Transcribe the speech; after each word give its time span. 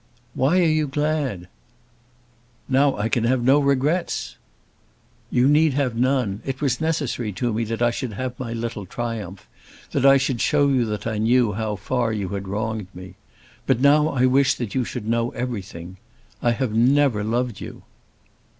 "Why 0.33 0.59
are 0.61 0.65
you 0.65 0.87
glad?" 0.87 1.47
"Now 2.67 2.97
I 2.97 3.07
can 3.07 3.23
have 3.25 3.43
no 3.43 3.59
regrets." 3.59 4.35
"You 5.29 5.47
need 5.47 5.75
have 5.75 5.95
none. 5.95 6.41
It 6.43 6.59
was 6.59 6.81
necessary 6.81 7.31
to 7.33 7.53
me 7.53 7.65
that 7.65 7.83
I 7.83 7.91
should 7.91 8.13
have 8.13 8.39
my 8.39 8.51
little 8.51 8.87
triumph; 8.87 9.47
that 9.91 10.03
I 10.03 10.17
should 10.17 10.41
show 10.41 10.69
you 10.69 10.85
that 10.85 11.05
I 11.05 11.19
knew 11.19 11.51
how 11.53 11.75
far 11.75 12.11
you 12.11 12.29
had 12.29 12.47
wronged 12.47 12.87
me! 12.95 13.13
But 13.67 13.79
now 13.79 14.07
I 14.07 14.25
wish 14.25 14.55
that 14.55 14.73
you 14.73 14.83
should 14.83 15.07
know 15.07 15.29
everything. 15.33 15.97
I 16.41 16.49
have 16.53 16.73
never 16.73 17.23
loved 17.23 17.61
you." 17.61 17.83